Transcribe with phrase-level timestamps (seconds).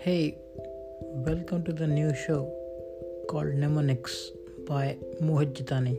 [0.00, 0.38] Hey,
[1.26, 2.48] welcome to the new show
[3.28, 4.30] called Mnemonics
[4.68, 5.98] by Mohit Jitani.